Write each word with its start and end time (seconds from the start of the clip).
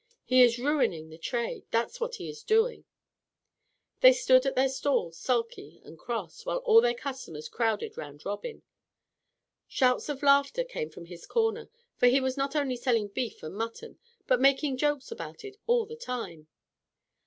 He 0.23 0.41
is 0.41 0.57
ruining 0.57 1.09
the 1.09 1.19
trade, 1.19 1.67
that's 1.69 1.99
what 1.99 2.15
he 2.15 2.27
is 2.27 2.41
doing." 2.41 2.85
They 3.99 4.13
stood 4.13 4.47
at 4.47 4.55
their 4.55 4.67
stalls 4.67 5.15
sulky 5.15 5.79
and 5.85 5.95
cross, 5.95 6.43
while 6.43 6.57
all 6.65 6.81
their 6.81 6.95
customers 6.95 7.47
crowded 7.47 7.99
round 7.99 8.25
Robin. 8.25 8.63
Shouts 9.67 10.09
of 10.09 10.23
laughter 10.23 10.63
came 10.63 10.89
from 10.89 11.05
his 11.05 11.27
corner, 11.27 11.69
for 11.97 12.07
he 12.07 12.19
was 12.19 12.35
not 12.35 12.55
only 12.55 12.77
selling 12.77 13.09
beef 13.09 13.43
and 13.43 13.53
mutton, 13.53 13.99
but 14.25 14.41
making 14.41 14.77
jokes 14.77 15.11
about 15.11 15.45
it 15.45 15.57
all 15.67 15.85
the 15.85 15.97
time. 15.97 16.47